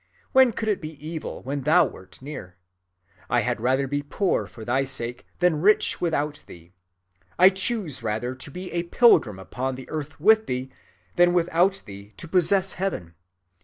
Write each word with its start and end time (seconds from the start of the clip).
When 0.31 0.51
could 0.51 0.67
it 0.67 0.81
be 0.81 0.93
evil 1.07 1.43
when 1.43 1.61
thou 1.61 1.85
wert 1.85 2.23
near? 2.23 2.57
I 3.29 3.41
had 3.41 3.61
rather 3.61 3.85
be 3.87 4.01
poor 4.01 4.47
for 4.47 4.65
thy 4.65 4.83
sake 4.83 5.27
than 5.37 5.61
rich 5.61 6.01
without 6.01 6.43
thee. 6.47 6.73
I 7.37 7.51
choose 7.51 8.01
rather 8.01 8.33
to 8.33 8.49
be 8.49 8.71
a 8.71 8.81
pilgrim 8.81 9.37
upon 9.37 9.75
the 9.75 9.87
earth 9.91 10.19
with 10.19 10.47
thee, 10.47 10.71
than 11.17 11.33
without 11.33 11.83
thee 11.85 12.15
to 12.17 12.27
possess 12.27 12.73
heaven. 12.73 13.13